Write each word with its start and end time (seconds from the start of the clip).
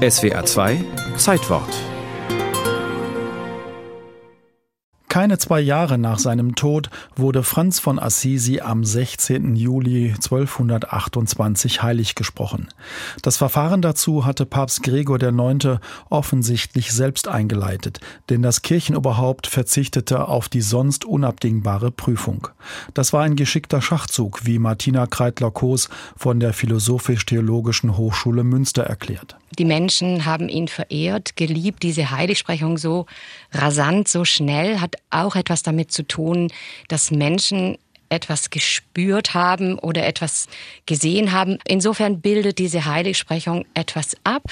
SWR 0.00 0.46
2 0.46 0.78
Zeitwort 1.16 1.68
Keine 5.10 5.38
zwei 5.38 5.58
Jahre 5.58 5.98
nach 5.98 6.20
seinem 6.20 6.54
Tod 6.54 6.88
wurde 7.16 7.42
Franz 7.42 7.80
von 7.80 7.98
Assisi 7.98 8.60
am 8.60 8.84
16. 8.84 9.56
Juli 9.56 10.12
1228 10.14 11.82
heilig 11.82 12.14
gesprochen. 12.14 12.68
Das 13.20 13.36
Verfahren 13.36 13.82
dazu 13.82 14.24
hatte 14.24 14.46
Papst 14.46 14.84
Gregor 14.84 15.20
IX. 15.20 15.80
offensichtlich 16.10 16.92
selbst 16.92 17.26
eingeleitet, 17.26 17.98
denn 18.28 18.40
das 18.40 18.62
Kirchenoberhaupt 18.62 19.48
verzichtete 19.48 20.28
auf 20.28 20.48
die 20.48 20.60
sonst 20.60 21.04
unabdingbare 21.04 21.90
Prüfung. 21.90 22.46
Das 22.94 23.12
war 23.12 23.24
ein 23.24 23.34
geschickter 23.34 23.82
Schachzug, 23.82 24.46
wie 24.46 24.60
Martina 24.60 25.08
Kreitler-Koos 25.08 25.88
von 26.16 26.38
der 26.38 26.52
Philosophisch-Theologischen 26.52 27.96
Hochschule 27.96 28.44
Münster 28.44 28.84
erklärt. 28.84 29.36
Die 29.58 29.64
Menschen 29.64 30.24
haben 30.24 30.48
ihn 30.48 30.68
verehrt, 30.68 31.34
geliebt. 31.34 31.82
Diese 31.82 32.12
Heiligsprechung 32.12 32.78
so 32.78 33.06
rasant, 33.52 34.06
so 34.06 34.24
schnell 34.24 34.78
hat 34.78 34.99
auch 35.10 35.36
etwas 35.36 35.62
damit 35.62 35.92
zu 35.92 36.06
tun, 36.06 36.52
dass 36.88 37.10
Menschen 37.10 37.78
etwas 38.10 38.50
gespürt 38.50 39.34
haben 39.34 39.78
oder 39.78 40.06
etwas 40.06 40.48
gesehen 40.84 41.32
haben. 41.32 41.58
Insofern 41.66 42.20
bildet 42.20 42.58
diese 42.58 42.84
Heiligsprechung 42.84 43.64
etwas 43.74 44.16
ab, 44.24 44.42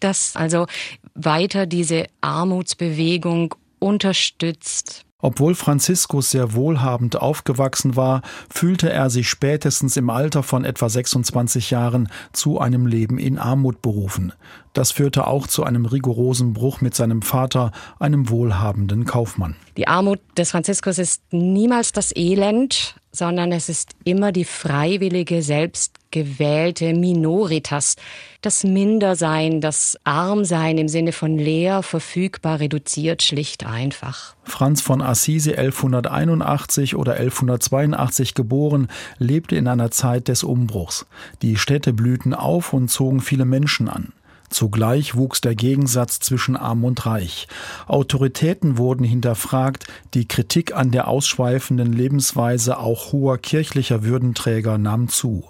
das 0.00 0.36
also 0.36 0.66
weiter 1.14 1.66
diese 1.66 2.06
Armutsbewegung 2.20 3.54
unterstützt. 3.80 5.04
Obwohl 5.20 5.56
Franziskus 5.56 6.30
sehr 6.30 6.54
wohlhabend 6.54 7.20
aufgewachsen 7.20 7.96
war, 7.96 8.22
fühlte 8.48 8.88
er 8.88 9.10
sich 9.10 9.28
spätestens 9.28 9.96
im 9.96 10.10
Alter 10.10 10.44
von 10.44 10.64
etwa 10.64 10.88
26 10.88 11.72
Jahren 11.72 12.08
zu 12.32 12.60
einem 12.60 12.86
Leben 12.86 13.18
in 13.18 13.36
Armut 13.36 13.82
berufen. 13.82 14.32
Das 14.74 14.92
führte 14.92 15.26
auch 15.26 15.48
zu 15.48 15.64
einem 15.64 15.86
rigorosen 15.86 16.52
Bruch 16.52 16.80
mit 16.80 16.94
seinem 16.94 17.22
Vater, 17.22 17.72
einem 17.98 18.28
wohlhabenden 18.30 19.06
Kaufmann. 19.06 19.56
Die 19.76 19.88
Armut 19.88 20.20
des 20.36 20.52
Franziskus 20.52 20.98
ist 20.98 21.20
niemals 21.32 21.90
das 21.90 22.14
Elend, 22.14 22.94
sondern 23.18 23.50
es 23.52 23.68
ist 23.68 23.90
immer 24.04 24.30
die 24.30 24.44
freiwillige, 24.44 25.42
selbstgewählte 25.42 26.94
Minoritas. 26.94 27.96
Das 28.40 28.62
Mindersein, 28.62 29.60
das 29.60 29.98
Armsein 30.04 30.78
im 30.78 30.88
Sinne 30.88 31.10
von 31.10 31.36
leer, 31.36 31.82
verfügbar, 31.82 32.60
reduziert, 32.60 33.22
schlicht 33.24 33.66
einfach. 33.66 34.36
Franz 34.44 34.80
von 34.80 35.02
Assisi 35.02 35.52
1181 35.54 36.94
oder 36.94 37.14
1182 37.14 38.34
geboren, 38.34 38.86
lebte 39.18 39.56
in 39.56 39.66
einer 39.66 39.90
Zeit 39.90 40.28
des 40.28 40.44
Umbruchs. 40.44 41.04
Die 41.42 41.56
Städte 41.56 41.92
blühten 41.92 42.32
auf 42.32 42.72
und 42.72 42.88
zogen 42.88 43.20
viele 43.20 43.44
Menschen 43.44 43.88
an. 43.88 44.12
Zugleich 44.50 45.14
wuchs 45.14 45.40
der 45.40 45.54
Gegensatz 45.54 46.20
zwischen 46.20 46.56
Arm 46.56 46.84
und 46.84 47.04
Reich. 47.06 47.48
Autoritäten 47.86 48.78
wurden 48.78 49.04
hinterfragt, 49.04 49.86
die 50.14 50.26
Kritik 50.26 50.74
an 50.74 50.90
der 50.90 51.08
ausschweifenden 51.08 51.92
Lebensweise 51.92 52.78
auch 52.78 53.12
hoher 53.12 53.38
kirchlicher 53.38 54.04
Würdenträger 54.04 54.78
nahm 54.78 55.08
zu. 55.08 55.44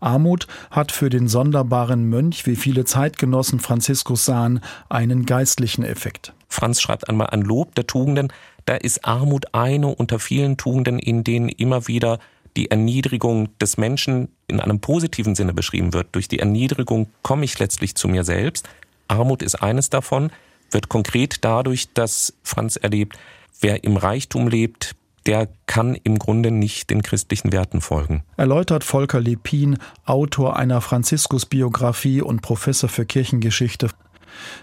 Armut 0.00 0.46
hat 0.70 0.92
für 0.92 1.10
den 1.10 1.28
sonderbaren 1.28 2.08
Mönch, 2.08 2.46
wie 2.46 2.56
viele 2.56 2.84
Zeitgenossen 2.84 3.60
Franziskus 3.60 4.24
sahen, 4.24 4.60
einen 4.88 5.26
geistlichen 5.26 5.84
Effekt. 5.84 6.32
Franz 6.48 6.80
schreibt 6.80 7.08
einmal 7.08 7.28
an 7.28 7.42
Lob 7.42 7.74
der 7.76 7.86
Tugenden, 7.86 8.32
da 8.66 8.74
ist 8.74 9.04
Armut 9.04 9.54
eine 9.54 9.88
unter 9.88 10.18
vielen 10.18 10.56
Tugenden, 10.56 10.98
in 10.98 11.24
denen 11.24 11.48
immer 11.48 11.88
wieder 11.88 12.18
die 12.56 12.70
Erniedrigung 12.70 13.56
des 13.58 13.76
Menschen 13.76 14.28
in 14.48 14.60
einem 14.60 14.80
positiven 14.80 15.34
Sinne 15.34 15.54
beschrieben 15.54 15.92
wird. 15.92 16.08
Durch 16.12 16.28
die 16.28 16.38
Erniedrigung 16.38 17.08
komme 17.22 17.44
ich 17.44 17.58
letztlich 17.58 17.94
zu 17.94 18.08
mir 18.08 18.24
selbst. 18.24 18.68
Armut 19.08 19.42
ist 19.42 19.56
eines 19.56 19.90
davon, 19.90 20.30
wird 20.70 20.88
konkret 20.88 21.44
dadurch, 21.44 21.92
dass 21.92 22.34
Franz 22.42 22.76
erlebt, 22.76 23.18
wer 23.60 23.84
im 23.84 23.96
Reichtum 23.96 24.48
lebt, 24.48 24.94
der 25.26 25.48
kann 25.66 25.94
im 25.94 26.18
Grunde 26.18 26.50
nicht 26.50 26.90
den 26.90 27.02
christlichen 27.02 27.52
Werten 27.52 27.80
folgen. 27.80 28.24
Erläutert 28.36 28.84
Volker 28.84 29.20
Lepin, 29.20 29.78
Autor 30.04 30.56
einer 30.56 30.80
Franziskus-Biografie 30.80 32.22
und 32.22 32.40
Professor 32.40 32.88
für 32.88 33.04
Kirchengeschichte 33.04 33.90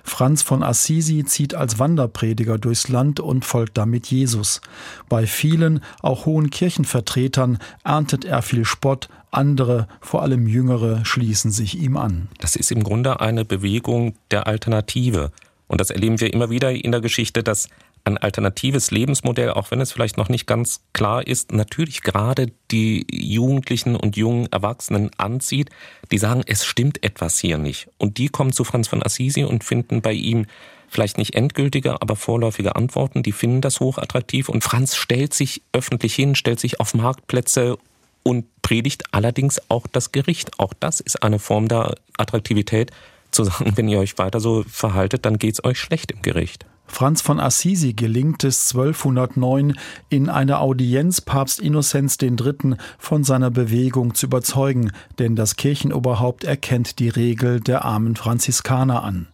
Franz 0.04 0.42
von 0.42 0.64
Assisi 0.64 1.24
zieht 1.26 1.56
als 1.56 1.80
Wanderprediger 1.80 2.58
durchs 2.58 2.88
Land 2.88 3.20
und 3.20 3.46
folgt 3.46 3.78
damit 3.78 4.08
Jesus. 4.08 4.62
Bei 5.10 5.28
vielen, 5.28 5.82
auch 6.02 6.26
hohen 6.26 6.50
Kirchenvertretern, 6.50 7.60
erntet 7.84 8.26
er 8.26 8.42
viel 8.42 8.66
Spott, 8.66 9.10
andere, 9.32 9.88
vor 10.02 10.22
allem 10.22 10.48
Jüngere, 10.48 11.06
schließen 11.06 11.52
sich 11.52 11.78
ihm 11.78 11.98
an. 11.98 12.30
Das 12.40 12.56
ist 12.56 12.72
im 12.72 12.84
Grunde 12.84 13.20
eine 13.20 13.46
Bewegung 13.46 14.16
der 14.32 14.48
Alternative. 14.48 15.32
Und 15.68 15.82
das 15.82 15.90
erleben 15.90 16.20
wir 16.20 16.34
immer 16.34 16.50
wieder 16.50 16.72
in 16.72 16.92
der 16.92 17.02
Geschichte, 17.02 17.44
dass 17.44 17.68
ein 18.08 18.18
alternatives 18.18 18.92
Lebensmodell, 18.92 19.52
auch 19.52 19.72
wenn 19.72 19.82
es 19.82 19.92
vielleicht 19.92 20.18
noch 20.18 20.30
nicht 20.30 20.48
ganz 20.48 20.82
klar 20.94 21.26
ist, 21.26 21.52
natürlich 21.52 22.02
gerade 22.02 22.52
die 22.72 23.06
Jugendlichen 23.12 23.96
und 23.96 24.18
jungen 24.18 24.52
Erwachsenen 24.52 25.12
anzieht, 25.18 25.70
die 26.12 26.18
sagen, 26.18 26.42
es 26.46 26.66
stimmt 26.66 27.04
etwas 27.04 27.38
hier 27.38 27.58
nicht. 27.58 27.90
Und 27.98 28.18
die 28.18 28.30
kommen 28.30 28.52
zu 28.52 28.64
Franz 28.64 28.88
von 28.88 29.04
Assisi 29.04 29.44
und 29.44 29.64
finden 29.64 30.02
bei 30.02 30.14
ihm 30.14 30.46
vielleicht 30.90 31.18
nicht 31.18 31.36
endgültige, 31.36 32.02
aber 32.02 32.16
vorläufige 32.16 32.76
Antworten. 32.76 33.22
Die 33.22 33.34
finden 33.34 33.62
das 33.62 33.80
hochattraktiv 33.80 34.50
und 34.50 34.64
Franz 34.64 34.96
stellt 34.96 35.34
sich 35.34 35.62
öffentlich 35.74 36.16
hin, 36.16 36.36
stellt 36.36 36.60
sich 36.60 36.80
auf 36.80 36.94
Marktplätze 36.94 37.78
und 38.24 38.46
predigt 38.62 39.04
allerdings 39.12 39.62
auch 39.70 39.86
das 39.88 40.12
Gericht. 40.12 40.60
Auch 40.60 40.74
das 40.80 41.00
ist 41.00 41.24
eine 41.24 41.40
Form 41.40 41.68
der 41.68 41.96
Attraktivität, 42.18 42.92
zu 43.32 43.44
sagen, 43.44 43.74
wenn 43.76 43.90
ihr 43.90 44.00
euch 44.00 44.18
weiter 44.18 44.40
so 44.40 44.64
verhaltet, 44.64 45.26
dann 45.26 45.38
geht's 45.38 45.64
euch 45.64 45.80
schlecht 45.80 46.12
im 46.12 46.22
Gericht. 46.22 46.66
Franz 46.88 47.22
von 47.22 47.40
Assisi 47.40 47.94
gelingt 47.94 48.44
es 48.44 48.72
1209 48.72 49.74
in 50.10 50.30
einer 50.30 50.62
Audienz 50.62 51.22
Papst 51.22 51.60
Innozenz 51.60 52.18
III. 52.22 52.76
von 52.98 53.24
seiner 53.24 53.52
Bewegung 53.52 54.16
zu 54.16 54.26
überzeugen, 54.26 54.92
denn 55.20 55.36
das 55.36 55.58
Kirchenoberhaupt 55.58 56.44
erkennt 56.44 57.00
die 57.00 57.10
Regel 57.10 57.60
der 57.60 57.86
armen 57.86 58.16
Franziskaner 58.16 59.04
an. 59.04 59.28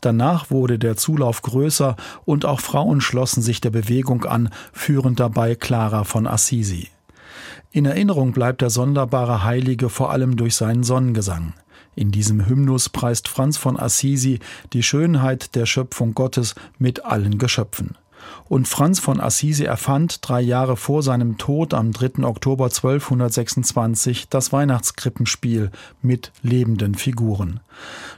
Danach 0.00 0.50
wurde 0.50 0.78
der 0.78 0.96
Zulauf 0.96 1.42
größer 1.42 1.96
und 2.24 2.44
auch 2.44 2.60
Frauen 2.60 3.00
schlossen 3.00 3.42
sich 3.42 3.60
der 3.60 3.70
Bewegung 3.70 4.24
an, 4.24 4.50
führend 4.72 5.20
dabei 5.20 5.54
Clara 5.54 6.04
von 6.04 6.26
Assisi. 6.26 6.88
In 7.70 7.86
Erinnerung 7.86 8.32
bleibt 8.32 8.60
der 8.60 8.70
sonderbare 8.70 9.44
Heilige 9.44 9.88
vor 9.88 10.10
allem 10.10 10.36
durch 10.36 10.56
seinen 10.56 10.82
Sonnengesang. 10.82 11.54
In 11.94 12.10
diesem 12.10 12.46
Hymnus 12.46 12.88
preist 12.88 13.28
Franz 13.28 13.58
von 13.58 13.78
Assisi 13.78 14.38
die 14.72 14.82
Schönheit 14.82 15.54
der 15.54 15.66
Schöpfung 15.66 16.14
Gottes 16.14 16.54
mit 16.78 17.04
allen 17.04 17.38
Geschöpfen. 17.38 17.96
Und 18.48 18.68
Franz 18.68 19.00
von 19.00 19.20
Assisi 19.20 19.64
erfand 19.64 20.18
drei 20.22 20.40
Jahre 20.40 20.76
vor 20.76 21.02
seinem 21.02 21.38
Tod 21.38 21.74
am 21.74 21.92
3. 21.92 22.24
Oktober 22.24 22.66
1226 22.66 24.28
das 24.28 24.52
Weihnachtskrippenspiel 24.52 25.70
mit 26.02 26.32
lebenden 26.42 26.94
Figuren. 26.94 27.60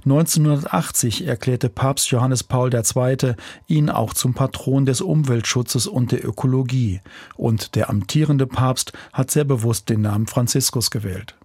1980 0.05 1.27
erklärte 1.27 1.69
Papst 1.69 2.11
Johannes 2.11 2.43
Paul 2.43 2.71
II. 2.75 3.35
ihn 3.69 3.91
auch 3.91 4.13
zum 4.15 4.35
Patron 4.35 4.87
des 4.87 5.01
Umweltschutzes 5.01 5.87
und 5.87 6.13
der 6.13 6.25
Ökologie. 6.25 7.01
Und 7.37 7.75
der 7.75 7.89
amtierende 7.89 8.47
Papst 8.47 8.93
hat 9.13 9.31
sehr 9.31 9.45
bewusst 9.45 9.89
den 9.89 10.03
Namen 10.03 10.27
Franziskus 10.27 10.91
gewählt. 10.91 11.37